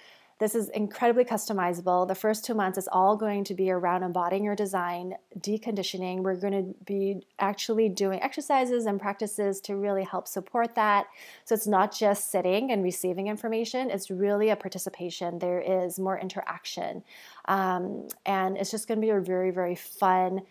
this 0.43 0.55
is 0.55 0.67
incredibly 0.71 1.23
customizable. 1.23 2.05
The 2.05 2.15
first 2.15 2.43
two 2.43 2.53
months 2.53 2.77
is 2.77 2.89
all 2.91 3.15
going 3.15 3.45
to 3.45 3.53
be 3.53 3.71
around 3.71 4.03
embodying 4.03 4.43
your 4.43 4.57
design, 4.57 5.15
deconditioning. 5.39 6.17
We're 6.17 6.35
going 6.35 6.51
to 6.51 6.75
be 6.83 7.25
actually 7.39 7.87
doing 7.87 8.21
exercises 8.21 8.85
and 8.85 8.99
practices 8.99 9.61
to 9.61 9.77
really 9.77 10.03
help 10.03 10.27
support 10.27 10.75
that. 10.75 11.05
So 11.45 11.55
it's 11.55 11.65
not 11.65 11.95
just 11.95 12.29
sitting 12.29 12.73
and 12.73 12.83
receiving 12.83 13.27
information, 13.27 13.89
it's 13.89 14.11
really 14.11 14.49
a 14.49 14.57
participation. 14.57 15.39
There 15.39 15.61
is 15.61 15.97
more 15.97 16.19
interaction. 16.19 17.05
Um, 17.45 18.09
and 18.25 18.57
it's 18.57 18.69
just 18.69 18.89
going 18.89 18.99
to 18.99 19.01
be 19.01 19.11
a 19.11 19.21
very, 19.21 19.51
very 19.51 19.75
fun, 19.75 20.41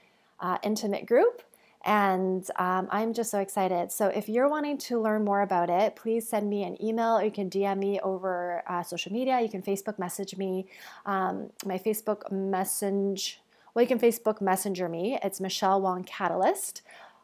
uh, 0.40 0.56
intimate 0.62 1.04
group 1.04 1.42
and 1.84 2.48
um, 2.56 2.88
I'm 2.90 3.12
just 3.12 3.30
so 3.30 3.40
excited. 3.40 3.90
So, 3.90 4.08
if 4.08 4.28
you're 4.28 4.48
wanting 4.48 4.78
to 4.78 5.00
learn 5.00 5.24
more 5.24 5.42
about 5.42 5.68
it, 5.68 5.96
please 5.96 6.28
send 6.28 6.48
me 6.48 6.62
an 6.64 6.82
email 6.82 7.18
or 7.18 7.24
you 7.24 7.30
can 7.30 7.50
DM 7.50 7.78
me 7.78 8.00
over 8.00 8.62
uh, 8.68 8.82
social 8.82 9.12
media. 9.12 9.40
You 9.40 9.48
can 9.48 9.62
Facebook 9.62 9.98
message 9.98 10.36
me. 10.36 10.66
Um, 11.06 11.50
my 11.66 11.78
Facebook 11.78 12.30
message, 12.30 13.40
well, 13.74 13.82
you 13.82 13.88
can 13.88 13.98
Facebook 13.98 14.40
Messenger 14.40 14.88
me. 14.88 15.18
It's 15.22 15.40
Michelle 15.40 15.80
Wong 15.80 16.04
Catalyst 16.04 16.82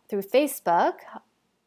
through 0.09 0.23
Facebook. 0.23 0.95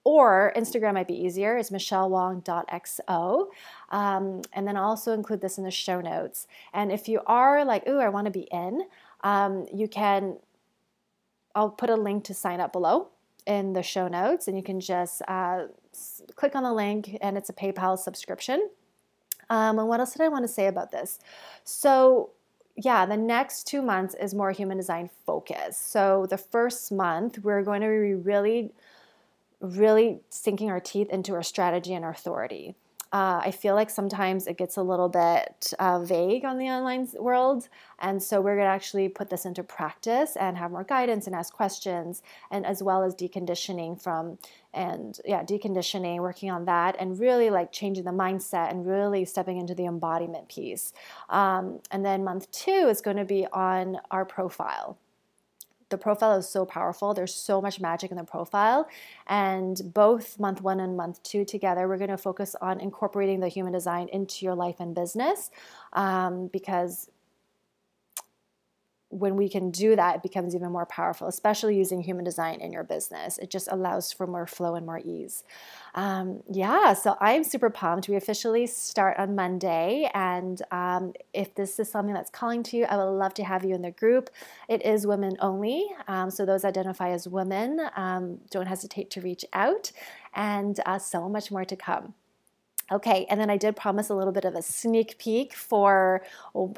Or 0.03 0.51
Instagram 0.57 0.95
might 0.95 1.07
be 1.07 1.13
easier. 1.13 1.57
It's 1.57 1.69
michellewong.xo. 1.69 3.47
Um, 3.89 4.41
and 4.51 4.67
then 4.67 4.75
I'll 4.75 4.89
also 4.89 5.13
include 5.13 5.41
this 5.41 5.59
in 5.59 5.63
the 5.63 5.71
show 5.71 6.01
notes. 6.01 6.47
And 6.73 6.91
if 6.91 7.07
you 7.07 7.21
are 7.27 7.63
like, 7.63 7.87
ooh, 7.87 7.99
I 7.99 8.09
want 8.09 8.25
to 8.25 8.31
be 8.31 8.47
in, 8.51 8.87
um, 9.23 9.67
you 9.71 9.87
can 9.87 10.37
I'll 11.55 11.69
put 11.69 11.89
a 11.89 11.95
link 11.95 12.23
to 12.25 12.33
sign 12.33 12.59
up 12.59 12.71
below 12.71 13.09
in 13.45 13.73
the 13.73 13.83
show 13.83 14.07
notes, 14.07 14.47
and 14.47 14.55
you 14.55 14.63
can 14.63 14.79
just 14.79 15.21
uh, 15.27 15.67
click 16.35 16.55
on 16.55 16.63
the 16.63 16.73
link, 16.73 17.17
and 17.21 17.37
it's 17.37 17.49
a 17.49 17.53
PayPal 17.53 17.97
subscription. 17.97 18.69
Um, 19.49 19.79
and 19.79 19.87
what 19.87 19.99
else 19.99 20.13
did 20.13 20.21
I 20.21 20.29
want 20.29 20.43
to 20.43 20.47
say 20.47 20.67
about 20.67 20.91
this? 20.91 21.19
So, 21.63 22.29
yeah, 22.77 23.05
the 23.05 23.17
next 23.17 23.67
two 23.67 23.81
months 23.81 24.15
is 24.15 24.33
more 24.33 24.51
human 24.51 24.77
design 24.77 25.09
focus. 25.25 25.77
So, 25.77 26.25
the 26.29 26.37
first 26.37 26.91
month, 26.91 27.39
we're 27.39 27.63
going 27.63 27.81
to 27.81 27.87
be 27.87 28.13
really, 28.13 28.71
really 29.59 30.21
sinking 30.29 30.69
our 30.69 30.79
teeth 30.79 31.09
into 31.09 31.33
our 31.33 31.43
strategy 31.43 31.93
and 31.93 32.05
our 32.05 32.11
authority. 32.11 32.75
Uh, 33.13 33.41
I 33.43 33.51
feel 33.51 33.75
like 33.75 33.89
sometimes 33.89 34.47
it 34.47 34.57
gets 34.57 34.77
a 34.77 34.81
little 34.81 35.09
bit 35.09 35.73
uh, 35.79 35.99
vague 35.99 36.45
on 36.45 36.57
the 36.57 36.67
online 36.67 37.09
world. 37.19 37.67
And 37.99 38.23
so 38.23 38.39
we're 38.39 38.55
going 38.55 38.67
to 38.67 38.71
actually 38.71 39.09
put 39.09 39.29
this 39.29 39.45
into 39.45 39.63
practice 39.63 40.37
and 40.37 40.57
have 40.57 40.71
more 40.71 40.85
guidance 40.85 41.27
and 41.27 41.35
ask 41.35 41.53
questions, 41.53 42.23
and 42.49 42.65
as 42.65 42.81
well 42.81 43.03
as 43.03 43.13
deconditioning 43.13 44.01
from, 44.01 44.37
and 44.73 45.19
yeah, 45.25 45.43
deconditioning, 45.43 46.19
working 46.19 46.49
on 46.49 46.65
that, 46.65 46.95
and 46.99 47.19
really 47.19 47.49
like 47.49 47.71
changing 47.71 48.05
the 48.05 48.11
mindset 48.11 48.71
and 48.71 48.87
really 48.87 49.25
stepping 49.25 49.57
into 49.57 49.75
the 49.75 49.85
embodiment 49.85 50.47
piece. 50.47 50.93
Um, 51.29 51.79
and 51.91 52.05
then 52.05 52.23
month 52.23 52.49
two 52.51 52.87
is 52.89 53.01
going 53.01 53.17
to 53.17 53.25
be 53.25 53.45
on 53.51 53.97
our 54.09 54.23
profile 54.25 54.97
the 55.91 55.97
profile 55.97 56.35
is 56.37 56.49
so 56.49 56.65
powerful. 56.65 57.13
There's 57.13 57.33
so 57.33 57.61
much 57.61 57.79
magic 57.79 58.09
in 58.09 58.17
the 58.17 58.23
profile. 58.23 58.87
And 59.27 59.79
both 59.93 60.39
month 60.39 60.61
one 60.61 60.79
and 60.79 60.97
month 60.97 61.21
two 61.21 61.45
together, 61.45 61.87
we're 61.87 61.97
going 61.97 62.09
to 62.09 62.17
focus 62.17 62.55
on 62.61 62.79
incorporating 62.79 63.39
the 63.39 63.47
human 63.47 63.73
design 63.73 64.07
into 64.09 64.45
your 64.45 64.55
life 64.55 64.77
and 64.79 64.95
business 64.95 65.51
um, 65.93 66.47
because 66.47 67.09
when 69.11 69.35
we 69.35 69.49
can 69.49 69.71
do 69.71 69.95
that, 69.95 70.15
it 70.17 70.23
becomes 70.23 70.55
even 70.55 70.71
more 70.71 70.85
powerful, 70.85 71.27
especially 71.27 71.77
using 71.77 72.01
human 72.01 72.23
design 72.23 72.61
in 72.61 72.71
your 72.71 72.83
business. 72.83 73.37
It 73.37 73.49
just 73.49 73.67
allows 73.71 74.11
for 74.11 74.25
more 74.25 74.47
flow 74.47 74.75
and 74.75 74.85
more 74.85 74.99
ease. 74.99 75.43
Um, 75.93 76.41
yeah, 76.49 76.93
so 76.93 77.17
I'm 77.19 77.43
super 77.43 77.69
pumped. 77.69 78.07
We 78.07 78.15
officially 78.15 78.65
start 78.67 79.17
on 79.17 79.35
Monday. 79.35 80.09
And 80.13 80.61
um, 80.71 81.13
if 81.33 81.53
this 81.55 81.79
is 81.79 81.91
something 81.91 82.13
that's 82.13 82.31
calling 82.31 82.63
to 82.63 82.77
you, 82.77 82.85
I 82.85 82.97
would 82.97 83.03
love 83.03 83.33
to 83.35 83.43
have 83.43 83.65
you 83.65 83.75
in 83.75 83.81
the 83.81 83.91
group. 83.91 84.29
It 84.69 84.85
is 84.85 85.05
women 85.05 85.35
only. 85.39 85.85
Um, 86.07 86.31
so 86.31 86.45
those 86.45 86.63
identify 86.63 87.09
as 87.11 87.27
women, 87.27 87.81
um, 87.95 88.39
don't 88.49 88.67
hesitate 88.67 89.09
to 89.11 89.21
reach 89.21 89.43
out. 89.53 89.91
And 90.33 90.79
uh, 90.85 90.99
so 90.99 91.27
much 91.27 91.51
more 91.51 91.65
to 91.65 91.75
come. 91.75 92.13
Okay, 92.91 93.25
and 93.29 93.39
then 93.39 93.49
I 93.49 93.55
did 93.57 93.75
promise 93.77 94.09
a 94.09 94.15
little 94.15 94.33
bit 94.33 94.43
of 94.43 94.53
a 94.53 94.61
sneak 94.61 95.17
peek 95.17 95.53
for 95.55 96.23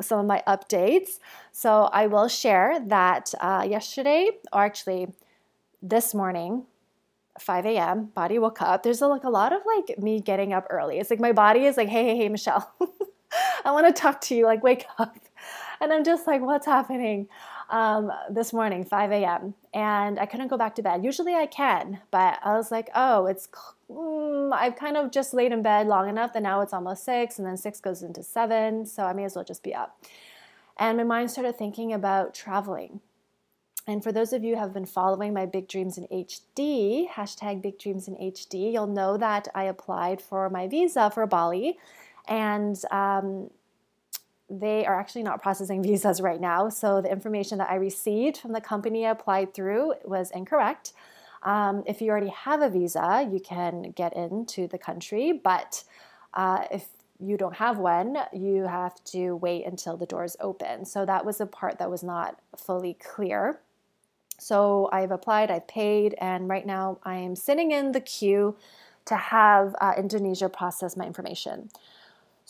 some 0.01 0.19
of 0.19 0.25
my 0.27 0.43
updates. 0.47 1.19
So 1.51 1.89
I 1.91 2.05
will 2.07 2.27
share 2.27 2.79
that 2.87 3.33
uh, 3.41 3.65
yesterday, 3.67 4.29
or 4.51 4.63
actually 4.63 5.07
this 5.81 6.13
morning, 6.13 6.65
5 7.39 7.65
a.m. 7.65 8.05
Body 8.15 8.39
woke 8.39 8.61
up. 8.61 8.83
There's 8.83 9.01
a, 9.01 9.07
like 9.07 9.23
a 9.23 9.29
lot 9.29 9.53
of 9.53 9.61
like 9.65 9.97
me 9.97 10.19
getting 10.19 10.53
up 10.53 10.67
early. 10.69 10.99
It's 10.99 11.09
like 11.09 11.19
my 11.19 11.31
body 11.31 11.65
is 11.65 11.77
like, 11.77 11.89
hey, 11.89 12.05
hey, 12.05 12.17
hey, 12.17 12.29
Michelle, 12.29 12.71
I 13.65 13.71
want 13.71 13.87
to 13.87 13.99
talk 13.99 14.21
to 14.21 14.35
you. 14.35 14.45
Like, 14.45 14.63
wake 14.63 14.85
up. 14.99 15.17
And 15.81 15.91
I'm 15.91 16.03
just 16.03 16.27
like, 16.27 16.41
what's 16.41 16.65
happening? 16.65 17.27
Um, 17.73 18.11
this 18.29 18.53
morning, 18.53 18.85
5 18.85 19.11
a.m. 19.11 19.55
And 19.73 20.19
I 20.19 20.27
couldn't 20.27 20.49
go 20.49 20.57
back 20.57 20.75
to 20.75 20.83
bed. 20.83 21.03
Usually 21.03 21.33
I 21.33 21.47
can, 21.47 22.01
but 22.11 22.37
I 22.45 22.55
was 22.55 22.69
like, 22.69 22.91
oh, 22.93 23.25
it's 23.25 23.49
mm, 23.89 24.53
I've 24.53 24.75
kind 24.75 24.95
of 24.95 25.11
just 25.11 25.33
laid 25.33 25.51
in 25.51 25.63
bed 25.63 25.87
long 25.87 26.07
enough 26.07 26.33
that 26.33 26.43
now 26.43 26.61
it's 26.61 26.71
almost 26.71 27.03
six, 27.03 27.39
and 27.39 27.47
then 27.47 27.57
six 27.57 27.79
goes 27.79 28.03
into 28.03 28.21
seven, 28.21 28.85
so 28.85 29.05
I 29.05 29.13
may 29.13 29.23
as 29.23 29.35
well 29.35 29.43
just 29.43 29.63
be 29.63 29.73
up. 29.73 29.99
And 30.77 30.99
my 30.99 31.03
mind 31.03 31.31
started 31.31 31.57
thinking 31.57 31.91
about 31.91 32.35
traveling. 32.35 32.99
And 33.87 34.03
for 34.03 34.11
those 34.11 34.33
of 34.33 34.43
you 34.43 34.53
who 34.53 34.61
have 34.61 34.71
been 34.75 34.85
following 34.85 35.33
my 35.33 35.47
Big 35.47 35.67
Dreams 35.67 35.97
in 35.97 36.05
HD, 36.11 37.09
hashtag 37.09 37.63
Big 37.63 37.79
Dreams 37.79 38.07
in 38.07 38.13
HD, 38.17 38.71
you'll 38.71 38.85
know 38.85 39.17
that 39.17 39.47
I 39.55 39.63
applied 39.63 40.21
for 40.21 40.47
my 40.47 40.67
visa 40.67 41.09
for 41.09 41.25
Bali. 41.25 41.79
And 42.27 42.79
um, 42.91 43.49
they 44.59 44.85
are 44.85 44.99
actually 44.99 45.23
not 45.23 45.41
processing 45.41 45.81
visas 45.81 46.21
right 46.21 46.39
now. 46.39 46.69
So 46.69 47.01
the 47.01 47.11
information 47.11 47.57
that 47.57 47.69
I 47.69 47.75
received 47.75 48.37
from 48.37 48.53
the 48.53 48.61
company 48.61 49.05
I 49.05 49.11
applied 49.11 49.53
through 49.53 49.93
was 50.05 50.31
incorrect. 50.31 50.93
Um, 51.43 51.83
if 51.85 52.01
you 52.01 52.09
already 52.09 52.29
have 52.29 52.61
a 52.61 52.69
visa, 52.69 53.27
you 53.29 53.39
can 53.39 53.91
get 53.91 54.15
into 54.15 54.67
the 54.67 54.77
country, 54.77 55.33
but 55.33 55.83
uh, 56.33 56.65
if 56.71 56.87
you 57.19 57.37
don't 57.37 57.55
have 57.55 57.77
one, 57.77 58.17
you 58.31 58.63
have 58.63 59.03
to 59.05 59.35
wait 59.35 59.65
until 59.65 59.97
the 59.97 60.05
doors 60.05 60.35
open. 60.39 60.85
So 60.85 61.05
that 61.05 61.25
was 61.25 61.37
the 61.37 61.45
part 61.45 61.79
that 61.79 61.89
was 61.89 62.03
not 62.03 62.39
fully 62.55 62.95
clear. 62.95 63.59
So 64.39 64.89
I've 64.91 65.11
applied, 65.11 65.51
I've 65.51 65.67
paid, 65.67 66.15
and 66.19 66.49
right 66.49 66.65
now 66.65 66.99
I 67.03 67.15
am 67.15 67.35
sitting 67.35 67.71
in 67.71 67.91
the 67.91 68.01
queue 68.01 68.55
to 69.05 69.15
have 69.15 69.75
uh, 69.79 69.93
Indonesia 69.97 70.49
process 70.49 70.97
my 70.97 71.05
information. 71.05 71.69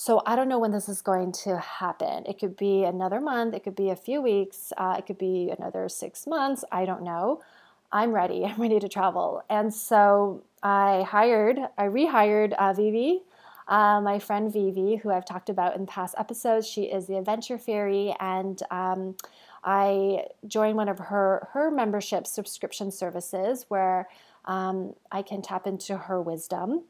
So 0.04 0.22
I 0.26 0.36
don't 0.36 0.50
know 0.50 0.60
when 0.60 0.72
this 0.72 0.90
is 0.90 1.02
going 1.02 1.32
to 1.44 1.58
happen. 1.60 2.26
It 2.26 2.38
could 2.38 2.58
be 2.58 2.84
another 2.84 3.22
month, 3.22 3.54
it 3.54 3.64
could 3.64 3.78
be 3.78 3.90
a 3.90 3.96
few 3.96 4.22
weeks, 4.22 4.74
uh, 4.76 4.96
it 5.00 5.06
could 5.06 5.18
be 5.18 5.50
another 5.58 5.88
six 5.88 6.28
months. 6.28 6.66
I 6.74 6.84
don't 6.84 7.04
know. 7.04 7.42
I'm 7.90 8.12
ready. 8.12 8.44
I'm 8.46 8.60
ready 8.62 8.82
to 8.82 8.90
travel. 8.90 9.46
And 9.50 9.74
so 9.74 10.44
I 10.62 11.04
hired, 11.04 11.58
I 11.78 11.84
rehired 11.84 12.52
uh, 12.52 12.74
Vivi, 12.74 13.22
uh, 13.70 14.02
my 14.02 14.20
friend 14.20 14.52
Vivi, 14.52 14.98
who 14.98 15.10
I've 15.10 15.24
talked 15.24 15.48
about 15.48 15.78
in 15.78 15.86
past 15.86 16.16
episodes. 16.18 16.68
She 16.68 16.82
is 16.82 17.08
the 17.08 17.16
Adventure 17.16 17.58
Fairy, 17.58 18.14
and 18.20 18.62
um, 18.72 19.16
I 19.64 20.26
joined 20.46 20.76
one 20.76 20.90
of 20.90 21.00
her 21.00 21.48
her 21.54 21.72
membership 21.72 22.28
subscription 22.28 22.92
services 22.92 23.68
where 23.70 24.10
um, 24.44 24.96
I 25.14 25.22
can 25.22 25.42
tap 25.42 25.66
into 25.66 25.96
her 25.96 26.22
wisdom. 26.22 26.84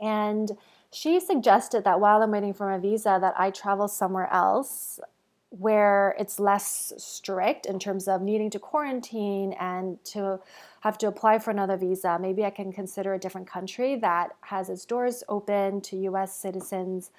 And 0.00 0.56
she 0.96 1.20
suggested 1.20 1.84
that 1.84 2.00
while 2.00 2.22
I'm 2.22 2.30
waiting 2.30 2.54
for 2.54 2.70
my 2.70 2.78
visa, 2.78 3.18
that 3.20 3.34
I 3.36 3.50
travel 3.50 3.86
somewhere 3.86 4.32
else 4.32 4.98
where 5.50 6.16
it's 6.18 6.40
less 6.40 6.94
strict 6.96 7.66
in 7.66 7.78
terms 7.78 8.08
of 8.08 8.22
needing 8.22 8.48
to 8.48 8.58
quarantine 8.58 9.52
and 9.60 10.02
to 10.04 10.40
have 10.80 10.96
to 10.96 11.06
apply 11.06 11.38
for 11.38 11.50
another 11.50 11.76
visa, 11.76 12.18
maybe 12.18 12.46
I 12.46 12.50
can 12.50 12.72
consider 12.72 13.12
a 13.12 13.18
different 13.18 13.46
country 13.46 13.96
that 13.96 14.36
has 14.40 14.70
its 14.70 14.86
doors 14.86 15.22
open 15.28 15.82
to 15.82 15.96
US 16.08 16.34
citizens 16.34 17.10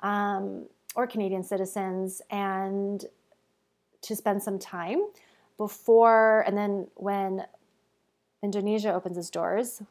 um, 0.00 0.64
or 0.96 1.06
Canadian 1.06 1.42
citizens 1.42 2.22
and 2.30 3.04
to 4.00 4.16
spend 4.16 4.42
some 4.42 4.58
time 4.58 5.02
before 5.58 6.44
and 6.46 6.56
then 6.56 6.86
when 6.94 7.44
Indonesia 8.42 8.94
opens 8.94 9.18
its 9.18 9.28
doors, 9.28 9.82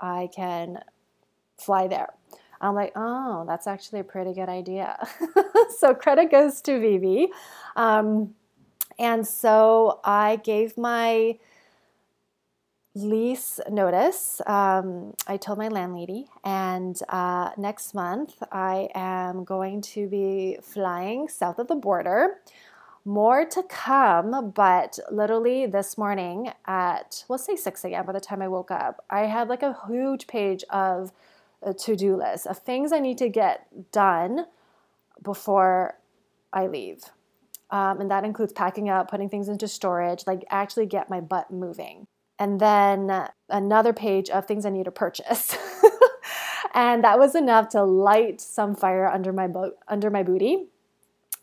I 0.00 0.30
can 0.34 0.80
fly 1.58 1.86
there. 1.86 2.14
I'm 2.62 2.74
like, 2.74 2.92
oh, 2.94 3.44
that's 3.46 3.66
actually 3.66 4.00
a 4.00 4.04
pretty 4.04 4.32
good 4.32 4.48
idea. 4.48 5.06
so 5.78 5.94
credit 5.94 6.30
goes 6.30 6.60
to 6.62 6.78
Vivi. 6.78 7.28
Um, 7.76 8.34
and 8.98 9.26
so 9.26 10.00
I 10.04 10.36
gave 10.36 10.78
my 10.78 11.38
lease 12.94 13.58
notice. 13.70 14.40
Um, 14.46 15.14
I 15.26 15.36
told 15.38 15.58
my 15.58 15.68
landlady, 15.68 16.26
and 16.44 16.98
uh, 17.08 17.50
next 17.56 17.94
month 17.94 18.34
I 18.52 18.88
am 18.94 19.44
going 19.44 19.80
to 19.82 20.06
be 20.08 20.58
flying 20.62 21.28
south 21.28 21.58
of 21.58 21.68
the 21.68 21.74
border. 21.74 22.40
More 23.04 23.44
to 23.46 23.64
come, 23.64 24.52
but 24.52 24.98
literally 25.10 25.66
this 25.66 25.98
morning 25.98 26.52
at, 26.66 27.24
we'll 27.28 27.38
say 27.38 27.56
6 27.56 27.84
a.m. 27.86 28.06
by 28.06 28.12
the 28.12 28.20
time 28.20 28.40
I 28.40 28.46
woke 28.46 28.70
up, 28.70 29.04
I 29.10 29.22
had 29.22 29.48
like 29.48 29.64
a 29.64 29.76
huge 29.88 30.28
page 30.28 30.62
of 30.70 31.12
a 31.62 31.72
to 31.74 31.96
do 31.96 32.16
list 32.16 32.46
of 32.46 32.58
things 32.58 32.92
I 32.92 32.98
need 32.98 33.18
to 33.18 33.28
get 33.28 33.92
done 33.92 34.46
before 35.22 35.98
I 36.52 36.66
leave. 36.66 37.04
Um, 37.70 38.00
and 38.00 38.10
that 38.10 38.24
includes 38.24 38.52
packing 38.52 38.90
up, 38.90 39.10
putting 39.10 39.28
things 39.28 39.48
into 39.48 39.66
storage, 39.66 40.24
like 40.26 40.44
actually 40.50 40.86
get 40.86 41.08
my 41.08 41.20
butt 41.20 41.50
moving. 41.50 42.06
And 42.38 42.60
then 42.60 43.28
another 43.48 43.92
page 43.92 44.28
of 44.28 44.46
things 44.46 44.66
I 44.66 44.70
need 44.70 44.84
to 44.84 44.90
purchase. 44.90 45.56
and 46.74 47.04
that 47.04 47.18
was 47.18 47.34
enough 47.34 47.68
to 47.70 47.82
light 47.82 48.40
some 48.40 48.74
fire 48.74 49.06
under 49.06 49.32
my 49.32 49.46
bo- 49.46 49.74
under 49.88 50.10
my 50.10 50.22
booty. 50.22 50.66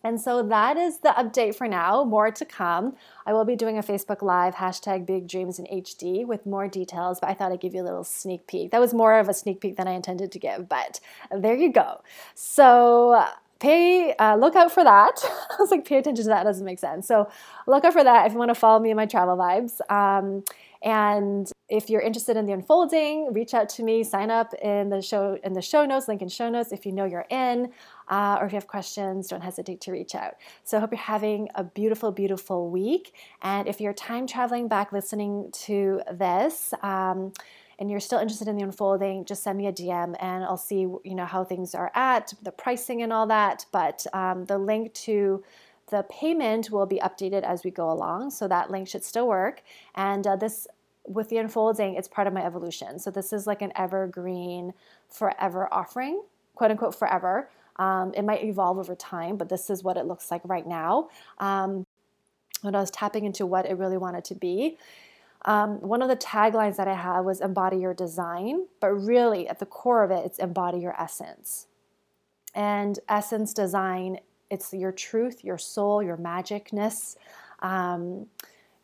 And 0.03 0.19
so 0.19 0.41
that 0.43 0.77
is 0.77 0.99
the 0.99 1.09
update 1.09 1.55
for 1.55 1.67
now. 1.67 2.03
More 2.03 2.31
to 2.31 2.45
come. 2.45 2.95
I 3.25 3.33
will 3.33 3.45
be 3.45 3.55
doing 3.55 3.77
a 3.77 3.83
Facebook 3.83 4.21
Live, 4.21 4.55
hashtag 4.55 5.05
Big 5.05 5.27
Dreams 5.27 5.59
in 5.59 5.65
HD, 5.65 6.25
with 6.25 6.45
more 6.45 6.67
details, 6.67 7.19
but 7.19 7.29
I 7.29 7.33
thought 7.33 7.51
I'd 7.51 7.59
give 7.59 7.75
you 7.75 7.81
a 7.81 7.83
little 7.83 8.05
sneak 8.05 8.47
peek. 8.47 8.71
That 8.71 8.79
was 8.79 8.93
more 8.93 9.19
of 9.19 9.27
a 9.27 9.33
sneak 9.33 9.59
peek 9.59 9.75
than 9.75 9.87
I 9.87 9.91
intended 9.91 10.31
to 10.31 10.39
give, 10.39 10.69
but 10.69 10.99
there 11.35 11.55
you 11.55 11.71
go. 11.71 12.01
So 12.33 13.25
pay 13.59 14.13
uh, 14.13 14.35
look 14.37 14.55
out 14.55 14.71
for 14.71 14.83
that 14.85 15.19
i 15.51 15.55
was 15.59 15.69
like 15.69 15.85
pay 15.85 15.97
attention 15.97 16.23
to 16.23 16.29
that 16.29 16.43
doesn't 16.43 16.65
make 16.65 16.79
sense 16.79 17.05
so 17.05 17.29
look 17.67 17.83
out 17.83 17.91
for 17.91 18.03
that 18.03 18.25
if 18.25 18.31
you 18.31 18.39
want 18.39 18.49
to 18.49 18.55
follow 18.55 18.79
me 18.79 18.89
in 18.89 18.95
my 18.95 19.05
travel 19.05 19.35
vibes 19.35 19.81
um, 19.91 20.43
and 20.81 21.51
if 21.67 21.89
you're 21.89 22.01
interested 22.01 22.37
in 22.37 22.45
the 22.45 22.53
unfolding, 22.53 23.33
reach 23.33 23.53
out 23.53 23.67
to 23.69 23.83
me. 23.83 24.03
Sign 24.03 24.31
up 24.31 24.53
in 24.55 24.89
the 24.89 25.01
show 25.01 25.37
in 25.43 25.53
the 25.53 25.61
show 25.61 25.85
notes, 25.85 26.07
link 26.07 26.21
in 26.21 26.29
show 26.29 26.49
notes 26.49 26.71
if 26.71 26.85
you 26.85 26.91
know 26.91 27.05
you're 27.05 27.25
in, 27.29 27.71
uh, 28.07 28.37
or 28.39 28.45
if 28.45 28.53
you 28.53 28.55
have 28.55 28.67
questions, 28.67 29.27
don't 29.27 29.41
hesitate 29.41 29.81
to 29.81 29.91
reach 29.91 30.15
out. 30.15 30.35
So 30.63 30.77
I 30.77 30.79
hope 30.79 30.91
you're 30.91 30.99
having 30.99 31.49
a 31.55 31.63
beautiful, 31.63 32.11
beautiful 32.11 32.69
week. 32.69 33.13
And 33.41 33.67
if 33.67 33.81
you're 33.81 33.93
time 33.93 34.25
traveling 34.25 34.67
back 34.67 34.91
listening 34.91 35.49
to 35.65 36.01
this. 36.11 36.73
Um, 36.81 37.33
and 37.79 37.89
you're 37.89 38.01
still 38.01 38.19
interested 38.19 38.49
in 38.49 38.57
the 38.57 38.63
unfolding, 38.63 39.23
just 39.23 39.41
send 39.41 39.57
me 39.57 39.67
a 39.67 39.71
DM 39.71 40.13
and 40.19 40.43
I'll 40.43 40.57
see 40.57 40.79
you 40.79 41.15
know 41.15 41.25
how 41.25 41.45
things 41.45 41.73
are 41.73 41.89
at, 41.95 42.33
the 42.43 42.51
pricing 42.51 43.03
and 43.03 43.13
all 43.13 43.25
that. 43.27 43.65
But 43.71 44.05
um, 44.11 44.43
the 44.45 44.57
link 44.57 44.93
to 44.95 45.41
the 45.89 46.05
payment 46.09 46.71
will 46.71 46.85
be 46.85 46.99
updated 46.99 47.43
as 47.43 47.63
we 47.63 47.71
go 47.71 47.91
along, 47.91 48.31
so 48.31 48.47
that 48.47 48.71
link 48.71 48.87
should 48.87 49.03
still 49.03 49.27
work. 49.27 49.61
And 49.95 50.25
uh, 50.25 50.35
this, 50.35 50.67
with 51.05 51.29
the 51.29 51.37
unfolding, 51.37 51.95
it's 51.95 52.07
part 52.07 52.27
of 52.27 52.33
my 52.33 52.45
evolution. 52.45 52.99
So 52.99 53.11
this 53.11 53.33
is 53.33 53.47
like 53.47 53.61
an 53.61 53.71
evergreen, 53.75 54.73
forever 55.07 55.67
offering, 55.71 56.21
quote 56.55 56.71
unquote, 56.71 56.95
forever. 56.95 57.49
Um, 57.77 58.13
it 58.13 58.23
might 58.23 58.43
evolve 58.43 58.77
over 58.77 58.95
time, 58.95 59.37
but 59.37 59.49
this 59.49 59.69
is 59.69 59.83
what 59.83 59.97
it 59.97 60.05
looks 60.05 60.31
like 60.31 60.41
right 60.43 60.67
now. 60.67 61.09
Um, 61.37 61.85
when 62.61 62.75
I 62.75 62.79
was 62.79 62.91
tapping 62.91 63.25
into 63.25 63.45
what 63.45 63.65
it 63.65 63.77
really 63.77 63.97
wanted 63.97 64.25
to 64.25 64.35
be, 64.35 64.77
um, 65.45 65.79
one 65.79 66.01
of 66.01 66.09
the 66.09 66.17
taglines 66.17 66.75
that 66.75 66.89
I 66.89 66.95
had 66.95 67.21
was 67.21 67.39
embody 67.39 67.77
your 67.77 67.93
design, 67.93 68.65
but 68.81 68.89
really 68.89 69.47
at 69.47 69.59
the 69.59 69.65
core 69.65 70.03
of 70.03 70.11
it, 70.11 70.25
it's 70.25 70.37
embody 70.37 70.79
your 70.79 70.99
essence. 71.01 71.67
And 72.53 72.99
essence 73.07 73.53
design 73.53 74.19
it's 74.49 74.73
your 74.73 74.91
truth, 74.91 75.43
your 75.43 75.57
soul, 75.57 76.01
your 76.01 76.17
magicness, 76.17 77.15
um, 77.61 78.27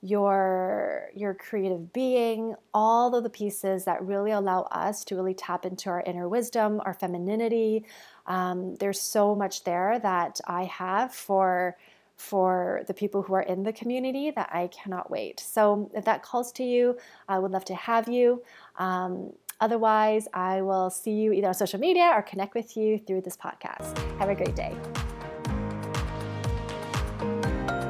your 0.01 1.09
your 1.15 1.33
creative 1.33 1.91
being, 1.91 2.55
all 2.73 3.15
of 3.15 3.23
the 3.23 3.29
pieces 3.29 3.85
that 3.85 4.03
really 4.03 4.31
allow 4.31 4.61
us 4.71 5.03
to 5.05 5.15
really 5.15 5.33
tap 5.33 5.65
into 5.65 5.89
our 5.89 6.01
inner 6.01 6.29
wisdom, 6.29 6.81
our 6.85 6.93
femininity. 6.93 7.85
Um, 8.27 8.75
there's 8.75 9.01
so 9.01 9.35
much 9.35 9.63
there 9.63 9.99
that 9.99 10.39
I 10.45 10.65
have 10.65 11.13
for 11.13 11.75
for 12.17 12.83
the 12.87 12.93
people 12.93 13.21
who 13.21 13.33
are 13.33 13.41
in 13.41 13.63
the 13.63 13.73
community 13.73 14.31
that 14.31 14.49
I 14.53 14.67
cannot 14.67 15.09
wait. 15.11 15.39
So 15.39 15.91
if 15.93 16.05
that 16.05 16.23
calls 16.23 16.51
to 16.53 16.63
you, 16.63 16.97
I 17.27 17.39
would 17.39 17.51
love 17.51 17.65
to 17.65 17.75
have 17.75 18.07
you. 18.07 18.41
Um, 18.77 19.33
otherwise, 19.59 20.27
I 20.33 20.61
will 20.61 20.89
see 20.89 21.11
you 21.11 21.33
either 21.33 21.47
on 21.47 21.53
social 21.53 21.79
media 21.79 22.11
or 22.15 22.21
connect 22.21 22.55
with 22.55 22.77
you 22.77 22.99
through 22.99 23.21
this 23.21 23.35
podcast. 23.35 23.97
Have 24.19 24.29
a 24.29 24.35
great 24.35 24.55
day. 24.55 24.73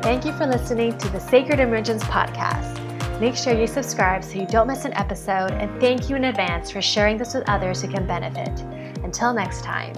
Thank 0.06 0.24
you 0.24 0.34
for 0.34 0.46
listening 0.46 0.96
to 1.00 1.10
the 1.10 1.20
Sacred 1.20 1.60
Emergence 1.60 2.04
podcast. 2.04 2.80
Make 3.20 3.36
sure 3.36 3.60
you 3.60 3.66
subscribe 3.66 4.24
so 4.24 4.38
you 4.38 4.46
don't 4.46 4.68
miss 4.68 4.86
an 4.86 4.94
episode, 4.94 5.52
and 5.54 5.82
thank 5.82 6.12
you 6.12 6.16
in 6.16 6.26
advance 6.26 6.70
for 6.70 6.80
sharing 6.80 7.18
this 7.18 7.34
with 7.34 7.50
others 7.50 7.82
who 7.82 7.88
can 7.88 8.06
benefit. 8.06 8.60
Until 9.04 9.34
next 9.34 9.64
time. 9.64 9.96